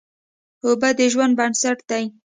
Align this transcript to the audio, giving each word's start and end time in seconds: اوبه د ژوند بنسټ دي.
اوبه 0.65 0.89
د 0.97 0.99
ژوند 1.11 1.33
بنسټ 1.39 1.77
دي. 1.89 2.03